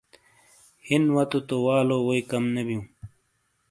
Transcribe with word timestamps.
ہِین 0.85 1.03
واتو 1.15 1.39
تو 1.47 1.55
والو 1.65 1.97
ووئی 2.05 2.21
کم 2.31 2.43
نے 2.53 2.61
بِیوں۔ 2.67 2.85